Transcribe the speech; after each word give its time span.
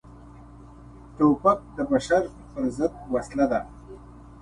توپک 1.17 1.59
د 1.75 1.77
بشر 1.91 2.21
پر 2.51 2.63
ضد 2.77 2.93
وسله 3.13 3.45
ده. 3.51 3.59